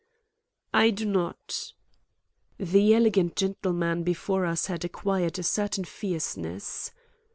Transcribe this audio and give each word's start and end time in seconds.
"I 0.73 0.89
do 0.89 1.05
not." 1.05 1.73
The 2.57 2.95
elegant 2.95 3.35
gentleman 3.35 4.01
before 4.01 4.47
us 4.47 4.65
had 4.65 4.83
acquired 4.83 5.37
a 5.37 5.43
certain 5.43 5.83
fierceness. 5.85 6.91